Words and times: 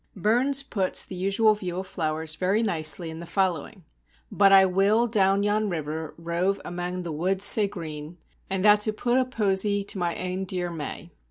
Burns 0.15 0.63
puts 0.63 1.05
the 1.05 1.13
usual 1.13 1.53
view 1.53 1.77
of 1.77 1.85
flowers 1.85 2.33
very 2.33 2.63
nicely 2.63 3.11
in 3.11 3.19
the 3.19 3.27
following: 3.27 3.83
"But 4.31 4.51
I 4.51 4.65
will 4.65 5.05
down 5.05 5.43
yon 5.43 5.69
river 5.69 6.15
rove 6.17 6.59
amang 6.65 7.03
the 7.03 7.11
woods 7.11 7.45
sae 7.45 7.67
green, 7.67 8.17
and 8.49 8.65
a' 8.65 8.77
to 8.77 8.93
pu' 8.93 9.19
a 9.19 9.25
posie 9.25 9.83
to 9.83 9.99
my 9.99 10.15
ain 10.15 10.45
dear 10.45 10.71
May." 10.71 11.11